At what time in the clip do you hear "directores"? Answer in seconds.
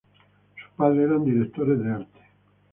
1.25-1.77